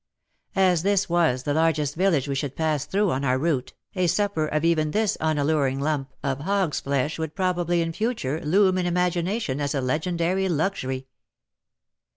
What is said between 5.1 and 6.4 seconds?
unalluring lump of 8o WAR AND